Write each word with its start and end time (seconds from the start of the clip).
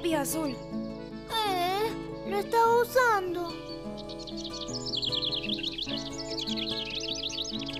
lápiz 0.00 0.14
azul. 0.14 0.50
Eh, 0.50 1.90
lo 2.30 2.38
estaba 2.38 2.80
usando. 2.80 3.52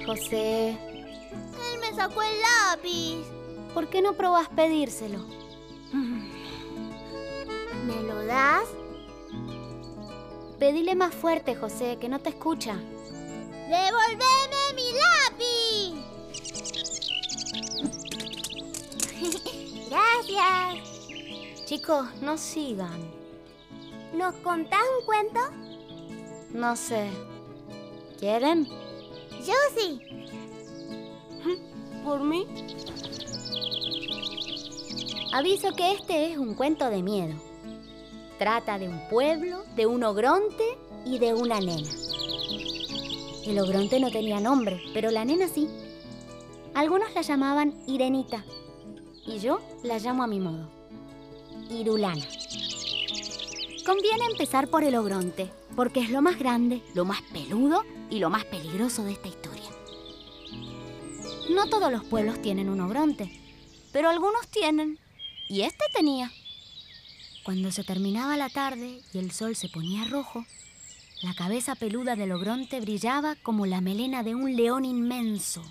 José, 0.05 0.71
Él 0.71 1.81
me 1.81 1.95
sacó 1.95 2.23
el 2.23 2.41
lápiz. 2.41 3.25
¿por 3.73 3.89
qué 3.89 4.03
no 4.03 4.15
probás 4.15 4.49
pedírselo? 4.49 5.21
¿Me 7.87 8.03
lo 8.03 8.27
das? 8.27 8.65
Pedile 10.59 10.95
más 10.97 11.15
fuerte, 11.15 11.55
José, 11.55 11.97
que 11.99 12.09
no 12.11 12.19
te 12.19 12.31
escucha. 12.31 12.75
¡Devolveme 13.69 14.75
mi 14.75 14.93
lápiz! 14.93 15.95
Gracias. 19.89 20.90
Chicos, 21.71 22.05
no 22.21 22.37
sigan. 22.37 23.01
¿Nos 24.13 24.35
contás 24.39 24.81
un 24.99 25.07
cuento? 25.07 25.39
No 26.53 26.75
sé. 26.75 27.09
¿Quieren? 28.19 28.67
Yo 29.47 29.55
sí. 29.77 30.01
¿Por 32.05 32.25
mí? 32.25 32.45
Aviso 35.33 35.73
que 35.77 35.93
este 35.93 36.33
es 36.33 36.39
un 36.39 36.57
cuento 36.57 36.91
de 36.91 37.05
miedo. 37.05 37.37
Trata 38.37 38.77
de 38.77 38.89
un 38.89 39.09
pueblo, 39.09 39.63
de 39.77 39.87
un 39.87 40.03
ogronte 40.03 40.77
y 41.05 41.21
de 41.21 41.35
una 41.35 41.61
nena. 41.61 41.89
El 43.47 43.61
ogronte 43.61 44.01
no 44.01 44.11
tenía 44.11 44.41
nombre, 44.41 44.83
pero 44.93 45.13
la 45.13 45.25
nena 45.25 45.47
sí. 45.47 45.69
Algunos 46.75 47.15
la 47.15 47.23
llamaban 47.23 47.81
Irenita 47.87 48.45
y 49.25 49.39
yo 49.39 49.61
la 49.85 50.01
llamo 50.01 50.25
a 50.25 50.27
mi 50.27 50.41
modo. 50.41 50.80
Irulana. 51.71 52.27
Conviene 53.87 54.25
empezar 54.31 54.69
por 54.69 54.85
el 54.85 54.95
ogronte, 54.97 55.51
porque 55.77 56.01
es 56.01 56.11
lo 56.11 56.21
más 56.21 56.39
grande, 56.39 56.83
lo 56.95 57.05
más 57.05 57.23
peludo 57.33 57.85
y 58.11 58.19
lo 58.19 58.29
más 58.29 58.45
peligroso 58.45 59.05
de 59.05 59.13
esta 59.13 59.29
historia. 59.29 59.71
No 61.51 61.69
todos 61.69 61.91
los 61.91 62.05
pueblos 62.05 62.43
tienen 62.43 62.69
un 62.69 62.81
ogronte, 62.81 63.31
pero 63.93 64.09
algunos 64.09 64.49
tienen. 64.49 64.99
Y 65.49 65.63
este 65.63 65.85
tenía. 65.93 66.31
Cuando 67.45 67.73
se 67.73 67.83
terminaba 67.83 68.37
la 68.37 68.49
tarde 68.49 69.01
y 69.13 69.19
el 69.19 69.31
sol 69.33 69.57
se 69.57 69.69
ponía 69.69 70.05
rojo, 70.05 70.45
la 71.23 71.35
cabeza 71.35 71.75
peluda 71.75 72.17
del 72.17 72.33
ogronte 72.33 72.81
brillaba 72.81 73.37
como 73.37 73.67
la 73.67 73.81
melena 73.81 74.23
de 74.23 74.35
un 74.35 74.57
león 74.57 74.85
inmenso. 74.85 75.63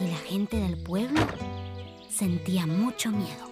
Y 0.00 0.06
la 0.06 0.18
gente 0.26 0.56
del 0.58 0.76
pueblo 0.76 1.20
sentía 2.10 2.66
mucho 2.66 3.10
miedo. 3.10 3.48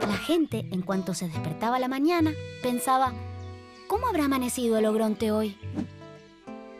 La 0.00 0.16
gente, 0.16 0.66
en 0.70 0.82
cuanto 0.82 1.14
se 1.14 1.28
despertaba 1.28 1.78
la 1.78 1.88
mañana, 1.88 2.32
pensaba, 2.62 3.12
¿cómo 3.88 4.08
habrá 4.08 4.24
amanecido 4.24 4.78
el 4.78 4.86
ogronte 4.86 5.30
hoy? 5.30 5.56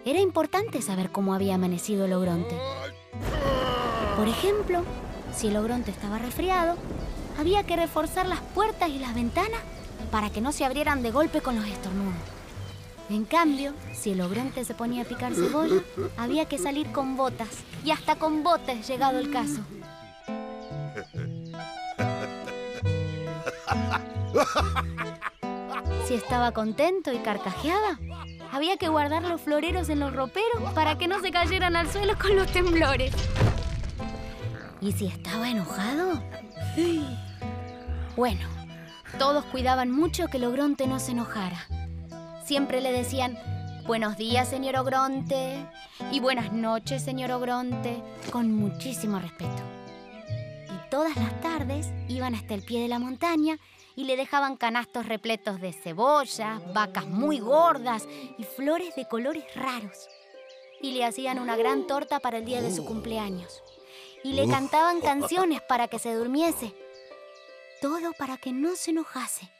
Era 0.05 0.21
importante 0.21 0.81
saber 0.81 1.11
cómo 1.11 1.35
había 1.35 1.57
amanecido 1.57 2.05
el 2.05 2.13
ogronte. 2.13 2.57
Por 4.17 4.29
ejemplo, 4.29 4.83
si 5.35 5.49
el 5.49 5.57
ogronte 5.57 5.91
estaba 5.91 6.19
resfriado, 6.19 6.77
había 7.39 7.65
que 7.65 7.77
reforzar 7.77 8.27
las 8.27 8.41
puertas 8.41 8.89
y 8.89 8.99
las 8.99 9.15
ventanas 9.15 9.61
para 10.11 10.31
que 10.31 10.41
no 10.41 10.53
se 10.53 10.65
abrieran 10.65 11.03
de 11.03 11.11
golpe 11.11 11.41
con 11.41 11.57
los 11.57 11.67
estornudos. 11.67 12.38
En 13.11 13.25
cambio, 13.25 13.73
si 13.95 14.11
el 14.11 14.21
ogronte 14.21 14.65
se 14.65 14.75
ponía 14.75 15.03
a 15.03 15.07
picar 15.07 15.35
cebolla, 15.35 15.83
había 16.19 16.45
que 16.45 16.59
salir 16.59 16.93
con 16.93 17.17
botas 17.17 17.49
y 17.83 17.91
hasta 17.91 18.17
con 18.17 18.43
botes 18.43 18.87
llegado 18.87 19.19
el 19.19 19.31
caso. 19.31 19.61
Si 26.07 26.15
estaba 26.15 26.53
contento 26.53 27.13
y 27.13 27.19
carcajeaba, 27.19 27.99
había 28.53 28.77
que 28.77 28.89
guardar 28.89 29.23
los 29.23 29.41
floreros 29.41 29.89
en 29.89 30.01
los 30.01 30.15
roperos 30.15 30.73
para 30.75 30.99
que 30.99 31.09
no 31.09 31.21
se 31.21 31.31
cayeran 31.31 31.77
al 31.77 31.91
suelo 31.91 32.15
con 32.19 32.37
los 32.37 32.51
temblores. 32.53 33.15
¿Y 34.81 34.93
si 34.93 35.07
estaba 35.07 35.51
enojado? 35.51 36.23
Bueno, 38.17 38.47
todos 39.19 39.45
cuidaban 39.47 39.91
mucho 39.91 40.29
que 40.29 40.37
el 40.37 40.45
ogronte 40.45 40.87
no 40.87 41.01
se 41.01 41.13
enojara. 41.13 41.67
Siempre 42.49 42.81
le 42.81 42.93
decían, 42.93 43.39
buenos 43.87 44.17
días, 44.17 44.49
señor 44.49 44.77
ogronte, 44.77 45.67
y 46.11 46.21
buenas 46.21 46.51
noches, 46.51 47.03
señor 47.03 47.31
ogronte, 47.31 48.03
con 48.33 48.55
muchísimo 48.55 49.19
respeto. 49.19 49.63
Y 50.75 50.91
todas 50.91 51.15
las 51.15 51.39
tardes 51.43 51.89
iban 52.09 52.35
hasta 52.35 52.55
el 52.55 52.63
pie 52.63 52.81
de 52.81 52.89
la 52.89 52.99
montaña 52.99 53.59
y 53.97 54.05
le 54.05 54.17
dejaban 54.17 54.57
canastos 54.57 55.05
repletos 55.05 55.61
de 55.61 55.75
cebollas, 55.75 56.63
vacas 56.73 57.07
muy 57.07 57.39
gordas 57.39 58.09
y 58.39 58.45
flores 58.45 58.97
de 58.97 59.07
colores 59.07 59.45
raros. 59.55 60.09
Y 60.81 60.93
le 60.93 61.05
hacían 61.05 61.39
una 61.41 61.55
gran 61.55 61.87
torta 61.87 62.19
para 62.19 62.39
el 62.39 62.47
día 62.47 62.63
de 62.63 62.75
su 62.75 62.87
cumpleaños. 62.87 63.63
Y 64.25 64.33
le 64.33 64.49
cantaban 64.49 65.01
canciones 65.03 65.61
para 65.61 65.89
que 65.89 65.99
se 65.99 66.15
durmiese. 66.15 66.75
Todo 67.83 68.15
para 68.15 68.39
que 68.39 68.55
no 68.55 68.75
se 68.75 68.93
enojase. 68.93 69.51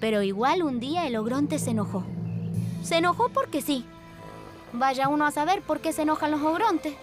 Pero 0.00 0.22
igual 0.22 0.62
un 0.62 0.80
día 0.80 1.06
el 1.06 1.16
ogronte 1.16 1.58
se 1.58 1.70
enojó. 1.70 2.04
Se 2.82 2.98
enojó 2.98 3.28
porque 3.30 3.62
sí. 3.62 3.84
Vaya 4.72 5.08
uno 5.08 5.26
a 5.26 5.30
saber 5.30 5.62
por 5.62 5.80
qué 5.80 5.92
se 5.92 6.02
enojan 6.02 6.30
los 6.30 6.42
ogrontes. 6.42 6.94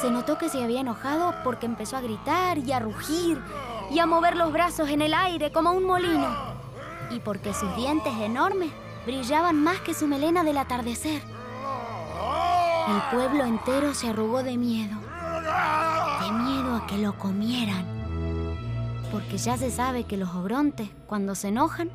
Se 0.00 0.10
notó 0.10 0.36
que 0.36 0.48
se 0.48 0.62
había 0.62 0.80
enojado 0.80 1.34
porque 1.42 1.66
empezó 1.66 1.96
a 1.96 2.00
gritar 2.00 2.58
y 2.58 2.72
a 2.72 2.80
rugir 2.80 3.40
y 3.90 3.98
a 3.98 4.06
mover 4.06 4.36
los 4.36 4.52
brazos 4.52 4.90
en 4.90 5.00
el 5.00 5.14
aire 5.14 5.52
como 5.52 5.72
un 5.72 5.84
molino. 5.84 6.28
Y 7.10 7.20
porque 7.20 7.54
sus 7.54 7.74
dientes 7.76 8.12
enormes 8.20 8.70
brillaban 9.06 9.62
más 9.62 9.80
que 9.80 9.94
su 9.94 10.06
melena 10.06 10.44
del 10.44 10.58
atardecer. 10.58 11.22
El 12.88 13.02
pueblo 13.10 13.44
entero 13.44 13.94
se 13.94 14.08
arrugó 14.08 14.42
de 14.42 14.56
miedo. 14.56 14.96
De 16.20 16.32
miedo 16.32 16.76
a 16.76 16.86
que 16.86 16.98
lo 16.98 17.16
comieran. 17.18 17.95
Porque 19.16 19.38
ya 19.38 19.56
se 19.56 19.70
sabe 19.70 20.04
que 20.04 20.18
los 20.18 20.34
ogrontes, 20.34 20.90
cuando 21.06 21.34
se 21.34 21.48
enojan, 21.48 21.90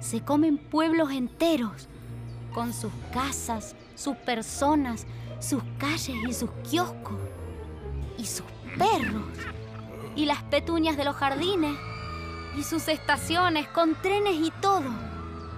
se 0.00 0.22
comen 0.22 0.56
pueblos 0.56 1.10
enteros. 1.12 1.90
Con 2.54 2.72
sus 2.72 2.90
casas, 3.12 3.76
sus 3.96 4.16
personas, 4.16 5.06
sus 5.40 5.62
calles 5.76 6.16
y 6.26 6.32
sus 6.32 6.48
kioscos. 6.66 7.18
Y 8.16 8.24
sus 8.24 8.46
perros 8.78 9.24
y 10.16 10.24
las 10.24 10.42
petuñas 10.44 10.96
de 10.96 11.04
los 11.04 11.16
jardines 11.16 11.76
y 12.56 12.62
sus 12.62 12.88
estaciones 12.88 13.68
con 13.68 13.94
trenes 14.00 14.36
y 14.36 14.50
todo. 14.62 14.88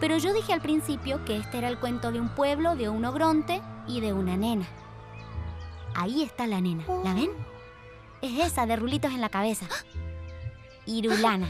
Pero 0.00 0.18
yo 0.18 0.34
dije 0.34 0.54
al 0.54 0.60
principio 0.60 1.24
que 1.24 1.36
este 1.36 1.58
era 1.58 1.68
el 1.68 1.78
cuento 1.78 2.10
de 2.10 2.20
un 2.20 2.30
pueblo, 2.30 2.74
de 2.74 2.88
un 2.88 3.04
ogronte 3.04 3.62
y 3.86 4.00
de 4.00 4.12
una 4.12 4.36
nena. 4.36 4.66
Ahí 5.94 6.24
está 6.24 6.48
la 6.48 6.60
nena, 6.60 6.82
¿la 7.04 7.14
ven? 7.14 7.30
Es 8.22 8.44
esa 8.44 8.66
de 8.66 8.74
rulitos 8.74 9.12
en 9.12 9.20
la 9.20 9.28
cabeza. 9.28 9.68
Irulana. 10.86 11.48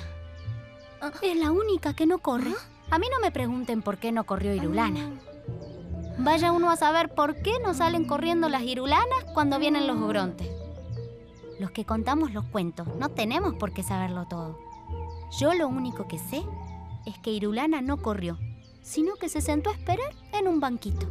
Es 1.23 1.37
la 1.37 1.53
única 1.53 1.95
que 1.95 2.07
no 2.07 2.19
corre. 2.19 2.55
A 2.91 2.99
mí 2.99 3.07
no 3.13 3.21
me 3.21 3.31
pregunten 3.31 3.83
por 3.83 3.99
qué 3.99 4.13
no 4.13 4.25
corrió 4.25 4.55
Irulana. 4.55 5.11
Vaya 6.19 6.53
uno 6.53 6.71
a 6.71 6.77
saber 6.77 7.15
por 7.15 7.37
qué 7.43 7.59
no 7.63 7.75
salen 7.75 8.07
corriendo 8.07 8.49
las 8.49 8.63
irulanas 8.63 9.25
cuando 9.35 9.59
vienen 9.59 9.87
los 9.87 10.01
ogrontes. 10.01 10.49
Los 11.61 11.71
que 11.71 11.85
contamos 11.85 12.33
los 12.33 12.47
cuentos 12.47 12.87
no 12.99 13.11
tenemos 13.11 13.55
por 13.55 13.73
qué 13.73 13.83
saberlo 13.83 14.27
todo. 14.27 14.59
Yo 15.39 15.53
lo 15.53 15.69
único 15.69 16.09
que 16.09 16.19
sé 16.19 16.43
es 17.05 17.19
que 17.19 17.31
Irulana 17.31 17.83
no 17.83 17.99
corrió, 17.99 18.39
sino 18.83 19.17
que 19.17 19.29
se 19.29 19.41
sentó 19.41 19.71
a 19.71 19.75
esperar 19.75 20.15
en 20.33 20.49
un 20.49 20.61
banquito. 20.61 21.07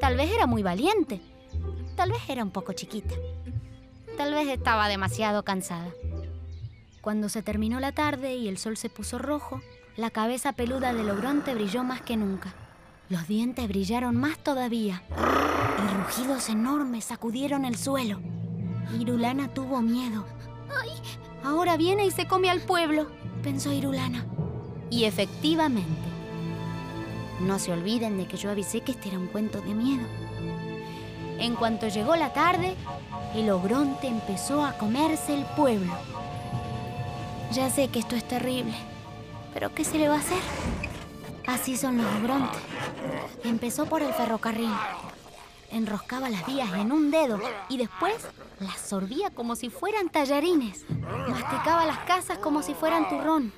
Tal 0.00 0.16
vez 0.16 0.32
era 0.32 0.46
muy 0.46 0.62
valiente, 0.62 1.20
tal 1.96 2.12
vez 2.12 2.20
era 2.28 2.42
un 2.42 2.50
poco 2.50 2.72
chiquita, 2.72 3.14
tal 4.16 4.34
vez 4.34 4.48
estaba 4.48 4.88
demasiado 4.88 5.44
cansada. 5.44 5.92
Cuando 7.02 7.28
se 7.28 7.42
terminó 7.42 7.80
la 7.80 7.90
tarde 7.90 8.36
y 8.36 8.46
el 8.46 8.58
sol 8.58 8.76
se 8.76 8.88
puso 8.88 9.18
rojo, 9.18 9.60
la 9.96 10.10
cabeza 10.10 10.52
peluda 10.52 10.94
del 10.94 11.10
ogronte 11.10 11.52
brilló 11.52 11.82
más 11.82 12.00
que 12.00 12.16
nunca. 12.16 12.54
Los 13.08 13.26
dientes 13.26 13.66
brillaron 13.66 14.14
más 14.14 14.38
todavía 14.38 15.02
y 15.10 15.94
rugidos 15.96 16.48
enormes 16.48 17.06
sacudieron 17.06 17.64
el 17.64 17.76
suelo. 17.76 18.20
Irulana 18.96 19.48
tuvo 19.48 19.82
miedo. 19.82 20.24
¡Ay! 20.80 20.90
Ahora 21.42 21.76
viene 21.76 22.06
y 22.06 22.12
se 22.12 22.28
come 22.28 22.48
al 22.48 22.60
pueblo, 22.60 23.08
pensó 23.42 23.72
Irulana. 23.72 24.24
Y 24.88 25.02
efectivamente, 25.04 26.08
no 27.40 27.58
se 27.58 27.72
olviden 27.72 28.16
de 28.16 28.28
que 28.28 28.36
yo 28.36 28.48
avisé 28.48 28.82
que 28.82 28.92
este 28.92 29.08
era 29.08 29.18
un 29.18 29.26
cuento 29.26 29.60
de 29.60 29.74
miedo. 29.74 30.06
En 31.40 31.56
cuanto 31.56 31.88
llegó 31.88 32.14
la 32.14 32.32
tarde, 32.32 32.76
el 33.34 33.50
ogronte 33.50 34.06
empezó 34.06 34.64
a 34.64 34.78
comerse 34.78 35.34
el 35.34 35.44
pueblo. 35.56 35.92
Ya 37.52 37.68
sé 37.68 37.88
que 37.88 37.98
esto 37.98 38.16
es 38.16 38.26
terrible, 38.26 38.72
pero 39.52 39.74
¿qué 39.74 39.84
se 39.84 39.98
le 39.98 40.08
va 40.08 40.14
a 40.14 40.20
hacer? 40.20 40.40
Así 41.46 41.76
son 41.76 41.98
los 41.98 42.06
ogrontes. 42.16 42.58
Empezó 43.44 43.84
por 43.84 44.00
el 44.00 44.14
ferrocarril. 44.14 44.72
Enroscaba 45.70 46.30
las 46.30 46.46
vías 46.46 46.72
en 46.72 46.92
un 46.92 47.10
dedo 47.10 47.38
y 47.68 47.76
después 47.76 48.14
Las 48.58 48.80
sorbía 48.80 49.30
como 49.30 49.54
si 49.54 49.68
fueran 49.68 50.08
tallarines. 50.08 50.86
Masticaba 51.28 51.84
las 51.84 51.98
casas 52.00 52.38
como 52.38 52.62
si 52.62 52.72
fueran 52.72 53.08
turrón. 53.10 53.52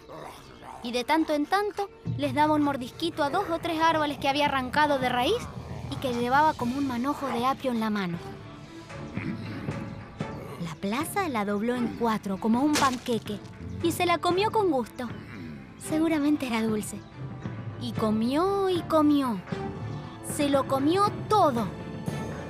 Y 0.83 0.91
de 0.91 1.05
tanto 1.05 1.33
en 1.33 1.47
tanto 1.47 1.89
les 2.17 2.35
daba 2.35 2.55
un 2.55 2.63
mordisquito 2.63 3.23
a 3.23 3.31
dos 3.31 3.49
o 3.49 3.59
tres 3.61 3.81
árboles 3.81 4.19
que 4.19 4.29
había 4.29 4.47
arrancado 4.47 4.99
de 4.99 5.09
raíz 5.09 5.43
y 5.93 5.97
que 5.97 6.13
llevaba 6.15 6.55
como 6.55 6.77
un 6.79 6.89
manojo 6.89 7.29
de 7.29 7.47
apio 7.47 7.71
en 7.71 7.79
la 7.81 7.91
mano. 7.91 8.19
La 10.85 10.99
plaza 10.99 11.31
la 11.31 11.47
dobló 11.47 11.77
en 11.77 11.97
cuatro 11.99 12.37
como 12.37 12.61
un 12.61 12.75
panqueque 12.75 13.39
y 13.83 13.93
se 13.93 14.05
la 14.05 14.19
comió 14.19 14.51
con 14.51 14.71
gusto. 14.71 15.09
Seguramente 15.79 16.47
era 16.47 16.63
dulce. 16.63 16.99
Y 17.81 17.93
comió 17.93 18.69
y 18.69 18.83
comió. 18.83 19.41
Se 20.37 20.51
lo 20.51 20.69
comió 20.69 21.11
todo. 21.31 21.65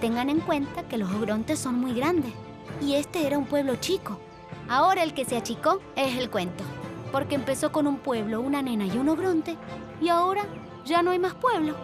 Tengan 0.00 0.30
en 0.30 0.40
cuenta 0.40 0.82
que 0.88 0.98
los 0.98 1.12
ogrontes 1.12 1.60
son 1.60 1.76
muy 1.76 1.94
grandes 1.94 2.32
y 2.82 2.94
este 2.94 3.24
era 3.24 3.38
un 3.38 3.46
pueblo 3.46 3.76
chico. 3.76 4.18
Ahora 4.68 5.04
el 5.04 5.14
que 5.14 5.24
se 5.24 5.36
achicó 5.36 5.80
es 5.94 6.18
el 6.18 6.28
cuento, 6.28 6.64
porque 7.12 7.36
empezó 7.36 7.70
con 7.70 7.86
un 7.86 7.98
pueblo, 7.98 8.40
una 8.40 8.62
nena 8.62 8.84
y 8.84 8.98
un 8.98 9.10
ogronte 9.10 9.56
y 10.00 10.08
ahora 10.08 10.42
ya 10.84 11.04
no 11.04 11.12
hay 11.12 11.20
más 11.20 11.34
pueblo. 11.34 11.76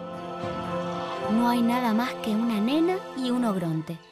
No 1.31 1.47
hay 1.47 1.61
nada 1.61 1.93
más 1.93 2.13
que 2.15 2.31
una 2.31 2.59
nena 2.59 2.97
y 3.15 3.29
un 3.29 3.45
ogronte. 3.45 4.10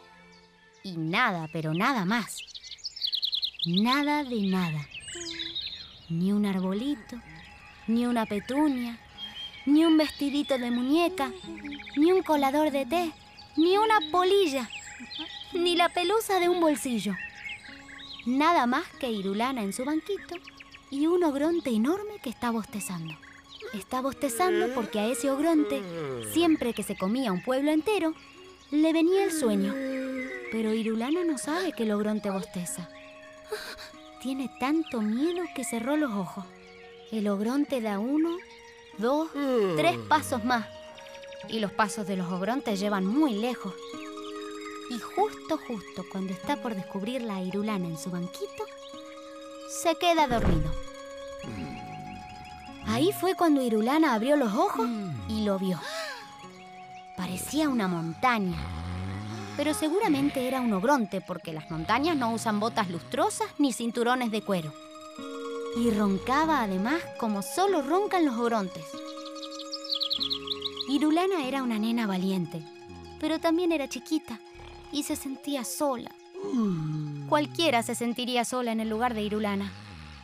Y 0.90 0.98
nada, 0.98 1.48
pero 1.54 1.74
nada 1.74 2.04
más. 2.04 2.38
Nada 3.66 4.24
de 4.24 4.42
nada. 4.42 4.88
Ni 6.10 6.32
un 6.32 6.48
arbolito, 6.48 7.16
ni 7.88 8.08
una 8.08 8.26
petunia, 8.26 8.98
ni 9.68 9.86
un 9.86 9.98
vestidito 9.98 10.58
de 10.58 10.72
muñeca, 10.72 11.32
ni 11.96 12.12
un 12.12 12.24
colador 12.24 12.72
de 12.72 12.88
té, 12.88 13.12
ni 13.56 13.78
una 13.78 14.00
polilla, 14.12 14.68
ni 15.54 15.76
la 15.76 15.90
pelusa 15.90 16.40
de 16.40 16.50
un 16.50 16.60
bolsillo. 16.60 17.14
Nada 18.26 18.66
más 18.66 18.88
que 19.00 19.12
Irulana 19.12 19.62
en 19.62 19.74
su 19.74 19.86
banquito 19.86 20.36
y 20.90 21.06
un 21.06 21.24
ogronte 21.24 21.70
enorme 21.70 22.20
que 22.24 22.32
está 22.32 22.50
bostezando. 22.50 23.14
Está 23.76 24.02
bostezando 24.02 24.74
porque 24.74 25.00
a 25.00 25.06
ese 25.06 25.30
ogronte, 25.30 25.84
siempre 26.34 26.74
que 26.74 26.82
se 26.82 26.98
comía 26.98 27.32
un 27.32 27.44
pueblo 27.44 27.70
entero, 27.70 28.16
le 28.72 28.92
venía 28.92 29.24
el 29.26 29.32
sueño. 29.32 29.99
Pero 30.52 30.74
Irulana 30.74 31.24
no 31.24 31.38
sabe 31.38 31.74
que 31.74 31.84
el 31.84 31.92
ogronte 31.92 32.30
bosteza. 32.30 32.90
Tiene 34.22 34.50
tanto 34.60 35.02
miedo 35.02 35.44
que 35.56 35.64
cerró 35.64 35.96
los 35.96 36.12
ojos. 36.12 36.46
El 37.12 37.28
ogronte 37.28 37.82
da 37.82 38.00
uno, 38.00 38.38
dos, 38.98 39.30
tres 39.78 39.98
pasos 40.08 40.44
más. 40.44 40.68
Y 41.48 41.60
los 41.60 41.72
pasos 41.72 42.06
de 42.06 42.18
los 42.18 42.32
ogrontes 42.32 42.80
llevan 42.80 43.06
muy 43.06 43.34
lejos. 43.34 43.74
Y 44.90 45.00
justo, 45.00 45.60
justo 45.68 46.04
cuando 46.12 46.34
está 46.34 46.58
por 46.58 46.76
descubrir 46.76 47.22
la 47.22 47.42
Irulana 47.42 47.88
en 47.88 47.98
su 47.98 48.10
banquito, 48.10 48.66
se 49.70 49.96
queda 49.96 50.28
dormido. 50.28 50.72
Ahí 52.88 53.12
fue 53.12 53.36
cuando 53.36 53.62
Irulana 53.62 54.16
abrió 54.16 54.36
los 54.36 54.54
ojos 54.54 54.90
y 55.28 55.44
lo 55.44 55.60
vio. 55.60 55.80
Parecía 57.16 57.70
una 57.70 57.88
montaña, 57.88 58.58
pero 59.60 59.74
seguramente 59.74 60.48
era 60.48 60.62
un 60.62 60.72
ogronte 60.72 61.20
porque 61.20 61.52
las 61.52 61.70
montañas 61.70 62.16
no 62.16 62.32
usan 62.32 62.62
botas 62.62 62.90
lustrosas 62.90 63.50
ni 63.58 63.74
cinturones 63.74 64.32
de 64.32 64.42
cuero. 64.42 64.74
Y 65.76 65.92
roncaba 65.92 66.62
además 66.62 67.02
como 67.20 67.42
solo 67.42 67.82
roncan 67.82 68.24
los 68.24 68.38
ogrontes. 68.38 68.86
Irulana 70.88 71.46
era 71.46 71.62
una 71.62 71.78
nena 71.78 72.08
valiente, 72.08 72.64
pero 73.20 73.40
también 73.40 73.74
era 73.74 73.90
chiquita 73.90 74.40
y 74.94 75.04
se 75.04 75.18
sentía 75.18 75.66
sola. 75.66 76.12
Cualquiera 77.28 77.84
se 77.84 77.96
sentiría 77.96 78.46
sola 78.46 78.72
en 78.72 78.80
el 78.80 78.88
lugar 78.88 79.14
de 79.14 79.24
Irulana. 79.24 79.74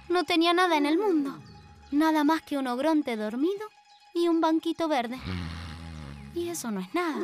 No 0.07 0.23
tenía 0.23 0.53
nada 0.53 0.77
en 0.77 0.85
el 0.85 0.97
mundo, 0.97 1.37
nada 1.91 2.23
más 2.23 2.41
que 2.41 2.57
un 2.57 2.67
ogronte 2.67 3.17
dormido 3.17 3.67
y 4.13 4.29
un 4.29 4.39
banquito 4.39 4.87
verde. 4.87 5.19
Y 6.33 6.47
eso 6.47 6.71
no 6.71 6.79
es 6.79 6.93
nada, 6.93 7.19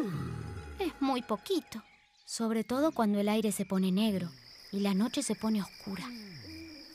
es 0.78 0.92
muy 1.00 1.22
poquito, 1.22 1.82
sobre 2.26 2.64
todo 2.64 2.92
cuando 2.92 3.20
el 3.20 3.30
aire 3.30 3.52
se 3.52 3.66
pone 3.66 3.92
negro 3.92 4.30
y 4.72 4.80
la 4.80 4.94
noche 4.94 5.24
se 5.24 5.36
pone 5.36 5.62
oscura. 5.62 6.06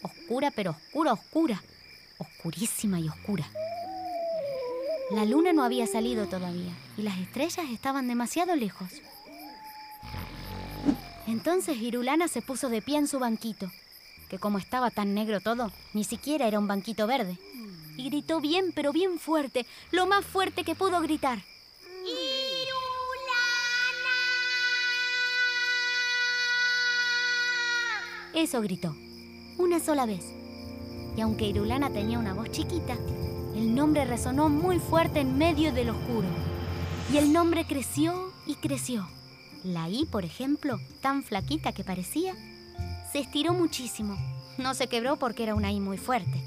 Oscura, 0.02 0.50
pero 0.50 0.70
oscura, 0.70 1.12
oscura, 1.12 1.62
oscurísima 2.18 3.00
y 3.00 3.08
oscura. 3.08 3.48
La 5.10 5.24
luna 5.24 5.52
no 5.52 5.62
había 5.62 5.86
salido 5.86 6.26
todavía 6.26 6.72
y 6.96 7.02
las 7.02 7.18
estrellas 7.18 7.70
estaban 7.70 8.08
demasiado 8.08 8.56
lejos. 8.56 8.90
Entonces 11.26 11.76
Irulana 11.78 12.28
se 12.28 12.42
puso 12.42 12.68
de 12.68 12.82
pie 12.82 12.98
en 12.98 13.08
su 13.08 13.18
banquito, 13.18 13.70
que 14.28 14.38
como 14.38 14.58
estaba 14.58 14.90
tan 14.90 15.14
negro 15.14 15.40
todo, 15.40 15.72
ni 15.92 16.04
siquiera 16.04 16.46
era 16.46 16.58
un 16.58 16.68
banquito 16.68 17.06
verde. 17.06 17.38
Y 17.96 18.10
gritó 18.10 18.40
bien, 18.40 18.72
pero 18.74 18.92
bien 18.92 19.18
fuerte, 19.18 19.66
lo 19.90 20.06
más 20.06 20.24
fuerte 20.24 20.64
que 20.64 20.74
pudo 20.74 21.00
gritar. 21.00 21.42
Eso 28.36 28.60
gritó, 28.60 28.94
una 29.56 29.80
sola 29.80 30.04
vez. 30.04 30.22
Y 31.16 31.22
aunque 31.22 31.46
Irulana 31.46 31.88
tenía 31.88 32.18
una 32.18 32.34
voz 32.34 32.50
chiquita, 32.50 32.94
el 33.54 33.74
nombre 33.74 34.04
resonó 34.04 34.50
muy 34.50 34.78
fuerte 34.78 35.20
en 35.20 35.38
medio 35.38 35.72
del 35.72 35.88
oscuro. 35.88 36.28
Y 37.10 37.16
el 37.16 37.32
nombre 37.32 37.64
creció 37.66 38.30
y 38.46 38.56
creció. 38.56 39.08
La 39.64 39.88
I, 39.88 40.04
por 40.04 40.26
ejemplo, 40.26 40.78
tan 41.00 41.22
flaquita 41.22 41.72
que 41.72 41.82
parecía, 41.82 42.34
se 43.10 43.20
estiró 43.20 43.54
muchísimo. 43.54 44.18
No 44.58 44.74
se 44.74 44.86
quebró 44.86 45.16
porque 45.16 45.44
era 45.44 45.54
una 45.54 45.72
I 45.72 45.80
muy 45.80 45.96
fuerte. 45.96 46.38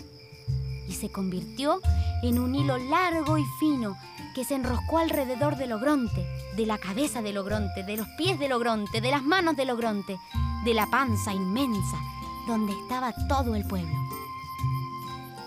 Y 0.87 0.91
se 0.91 1.09
convirtió 1.09 1.81
en 2.21 2.37
un 2.37 2.53
hilo 2.53 2.77
largo 2.77 3.39
y 3.39 3.45
fino 3.59 3.97
que 4.35 4.43
se 4.43 4.53
enroscó 4.53 4.99
alrededor 4.99 5.57
del 5.57 5.71
ogronte, 5.71 6.23
de 6.55 6.67
la 6.67 6.77
cabeza 6.77 7.23
del 7.23 7.39
ogronte, 7.39 7.81
de 7.81 7.97
los 7.97 8.07
pies 8.09 8.37
del 8.37 8.51
ogronte, 8.51 9.01
de 9.01 9.09
las 9.09 9.23
manos 9.23 9.55
del 9.55 9.71
ogronte, 9.71 10.19
de 10.63 10.73
la 10.73 10.87
panza 10.87 11.33
inmensa, 11.33 11.97
donde 12.47 12.73
estaba 12.73 13.13
todo 13.27 13.55
el 13.55 13.65
pueblo. 13.65 13.95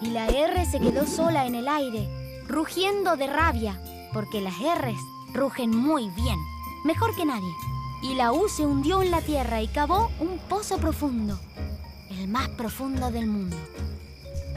Y 0.01 0.07
la 0.09 0.27
R 0.27 0.65
se 0.67 0.81
quedó 0.81 1.07
sola 1.07 1.47
en 1.47 1.55
el 1.55 1.69
aire, 1.69 2.09
rugiendo 2.49 3.17
de 3.17 3.27
rabia, 3.27 3.81
porque 4.13 4.41
las 4.41 4.55
R's 4.59 5.01
rugen 5.33 5.77
muy 5.77 6.11
bien, 6.11 6.39
mejor 6.85 7.15
que 7.17 7.25
nadie. 7.25 7.55
Y 8.03 8.15
la 8.15 8.33
U 8.33 8.49
se 8.49 8.67
hundió 8.67 9.03
en 9.03 9.11
la 9.11 9.21
tierra 9.21 9.63
y 9.63 9.69
cavó 9.69 10.11
un 10.19 10.39
pozo 10.49 10.79
profundo, 10.79 11.39
el 12.11 12.29
más 12.29 12.49
profundo 12.51 13.11
del 13.11 13.27
mundo. 13.27 13.57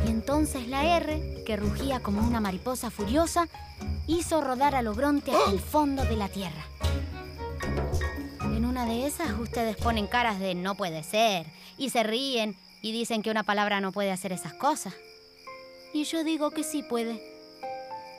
Y 0.06 0.10
entonces 0.10 0.68
la 0.68 0.98
R, 0.98 1.44
que 1.46 1.56
rugía 1.56 2.02
como 2.02 2.22
una 2.22 2.42
mariposa 2.42 2.90
furiosa, 2.90 3.48
hizo 4.08 4.42
rodar 4.42 4.76
al 4.76 4.88
ogronte 4.88 5.32
hasta 5.32 5.52
el 5.52 5.60
fondo 5.60 6.04
de 6.04 6.18
la 6.18 6.28
tierra. 6.28 6.64
Una 8.76 8.88
de 8.88 9.06
esas 9.06 9.32
ustedes 9.40 9.78
ponen 9.78 10.06
caras 10.06 10.38
de 10.38 10.54
no 10.54 10.76
puede 10.76 11.02
ser 11.02 11.46
y 11.78 11.92
se 11.92 12.04
ríen 12.04 12.58
y 12.82 12.92
dicen 12.92 13.22
que 13.22 13.32
una 13.32 13.44
palabra 13.44 13.80
no 13.80 13.94
puede 13.94 14.12
hacer 14.12 14.34
esas 14.34 14.54
cosas. 14.54 14.94
Y 15.94 16.04
yo 16.04 16.26
digo 16.26 16.52
que 16.52 16.66
sí 16.66 16.84
puede. 16.84 17.24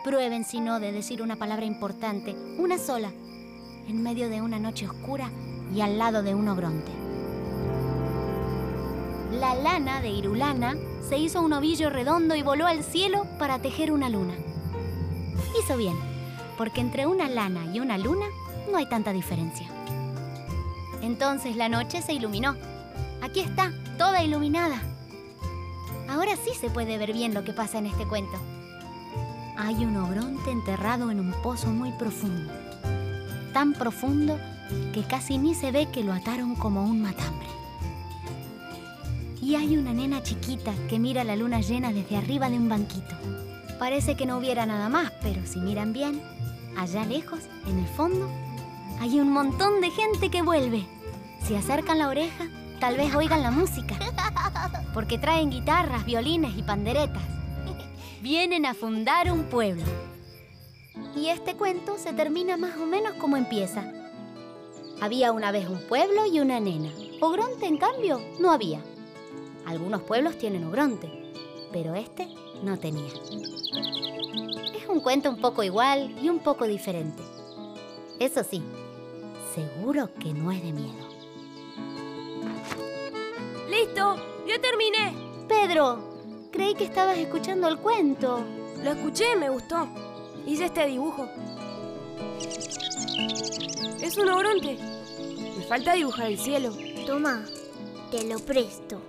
Prueben 0.03 0.47
si 0.47 0.61
no 0.61 0.81
de 0.81 0.93
decir 0.93 1.21
una 1.21 1.37
palabra 1.37 1.67
importante, 1.67 2.35
una 2.57 2.79
sola, 2.79 3.11
en 3.87 4.03
medio 4.03 4.31
de 4.31 4.41
una 4.41 4.59
noche 4.59 4.89
oscura 4.89 5.31
y 5.75 5.83
al 5.83 5.99
lado 5.99 6.23
de 6.23 6.35
un 6.35 6.49
ogronte. 6.49 6.91
La 9.33 9.55
lana 9.57 10.01
de 10.01 10.09
Irulana 10.09 10.75
se 11.07 11.19
hizo 11.19 11.43
un 11.43 11.53
ovillo 11.53 11.91
redondo 11.91 12.35
y 12.35 12.41
voló 12.41 12.67
al 12.67 12.83
cielo 12.83 13.27
para 13.39 13.59
tejer 13.59 13.93
una 13.93 14.09
luna. 14.09 14.33
Hizo 15.63 15.77
bien, 15.77 15.99
porque 16.57 16.81
entre 16.81 17.07
una 17.07 17.29
lana 17.29 17.67
y 17.75 17.81
una 17.81 17.99
luna 17.99 18.25
no 18.73 18.79
hay 18.79 18.89
tanta 18.89 19.13
diferencia. 19.13 19.69
Entonces 21.03 21.57
la 21.57 21.69
noche 21.69 22.03
se 22.03 22.13
iluminó. 22.13 22.57
Aquí 23.23 23.41
está, 23.41 23.73
toda 23.99 24.23
iluminada. 24.23 24.81
Ahora 26.09 26.37
sí 26.37 26.51
se 26.59 26.71
puede 26.71 26.99
ver 26.99 27.13
bien 27.13 27.35
lo 27.35 27.45
que 27.45 27.53
pasa 27.53 27.79
en 27.79 27.87
este 27.87 28.07
cuento. 28.07 28.39
Hay 29.59 29.85
un 29.85 29.97
ogronte 29.97 30.51
enterrado 30.51 31.11
en 31.11 31.21
un 31.21 31.33
pozo 31.43 31.69
muy 31.69 31.91
profundo. 31.93 32.53
Tan 33.53 33.73
profundo 33.73 34.39
que 34.93 35.03
casi 35.05 35.39
ni 35.39 35.55
se 35.55 35.73
ve 35.73 35.87
que 35.91 36.05
lo 36.05 36.13
ataron 36.13 36.55
como 36.55 36.85
un 36.85 37.03
matambre. 37.03 37.47
Y 39.41 39.55
hay 39.55 39.77
una 39.77 39.93
nena 39.93 40.23
chiquita 40.23 40.73
que 40.89 40.99
mira 40.99 41.25
la 41.25 41.37
luna 41.37 41.61
llena 41.61 41.93
desde 41.93 42.17
arriba 42.17 42.51
de 42.51 42.59
un 42.59 42.69
banquito. 42.69 43.17
Parece 43.79 44.17
que 44.17 44.27
no 44.27 44.39
hubiera 44.39 44.67
nada 44.67 44.89
más, 44.89 45.13
pero 45.23 45.41
si 45.47 45.61
miran 45.61 45.93
bien, 45.93 46.21
allá 46.77 47.05
lejos, 47.05 47.41
en 47.67 47.79
el 47.79 47.87
fondo, 47.87 48.29
hay 49.01 49.21
un 49.21 49.31
montón 49.31 49.81
de 49.81 49.91
gente 49.91 50.31
que 50.31 50.43
vuelve. 50.43 50.87
Si 51.43 51.55
acercan 51.55 51.99
la 51.99 52.09
oreja, 52.09 52.47
tal 52.81 52.97
vez 52.97 53.15
oigan 53.15 53.43
la 53.43 53.51
música. 53.51 53.97
Porque 54.95 55.19
traen 55.19 55.51
guitarras, 55.51 56.05
violines 56.05 56.57
y 56.57 56.63
panderetas. 56.63 57.23
Vienen 58.23 58.67
a 58.67 58.75
fundar 58.75 59.31
un 59.31 59.45
pueblo. 59.45 59.85
Y 61.15 61.29
este 61.29 61.55
cuento 61.55 61.99
se 61.99 62.13
termina 62.13 62.57
más 62.57 62.77
o 62.77 62.87
menos 62.87 63.13
como 63.15 63.37
empieza. 63.37 63.85
Había 65.01 65.33
una 65.33 65.53
vez 65.53 65.69
un 65.69 65.81
pueblo 65.87 66.27
y 66.27 66.41
una 66.41 66.59
nena. 66.59 66.91
Ogronte, 67.21 67.67
en 67.67 67.77
cambio, 67.77 68.21
no 68.41 68.51
había. 68.51 68.81
Algunos 69.67 70.03
pueblos 70.03 70.39
tienen 70.39 70.65
ogronte, 70.65 71.11
pero 71.73 71.95
este 71.95 72.29
no 72.63 72.79
tenía. 72.79 73.13
Es 74.75 74.89
un 74.89 75.01
cuento 75.01 75.29
un 75.29 75.41
poco 75.41 75.63
igual 75.63 76.17
y 76.23 76.29
un 76.29 76.39
poco 76.39 76.67
diferente. 76.67 77.23
Eso 78.19 78.43
sí, 78.43 78.63
seguro 79.57 80.11
que 80.21 80.35
no 80.35 80.53
es 80.53 80.63
de 80.63 80.71
miedo. 80.71 81.09
¡Listo! 83.71 84.17
¡Ya 84.47 84.61
terminé! 84.61 85.15
Pedro, 85.49 86.51
creí 86.53 86.75
que 86.75 86.85
estabas 86.85 87.17
escuchando 87.17 87.67
el 87.67 87.79
cuento. 87.79 88.45
Lo 88.85 88.91
escuché, 88.91 89.35
me 89.35 89.49
gustó. 89.49 89.89
Hice 90.47 90.67
este 90.67 90.87
dibujo. 90.87 91.27
Es 94.03 94.19
un 94.19 94.29
ogronte. 94.29 94.77
Me 95.57 95.65
falta 95.65 95.95
dibujar 95.95 96.27
el 96.27 96.39
cielo. 96.39 96.71
Toma, 97.07 97.43
te 98.11 98.25
lo 98.25 98.39
presto. 98.41 99.01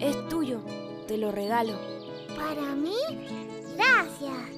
Es 0.00 0.28
tuyo. 0.30 0.60
Te 1.06 1.18
lo 1.18 1.32
regalo. 1.32 1.74
¿Para 2.34 2.74
mí? 2.74 2.96
Gracias. 3.76 4.57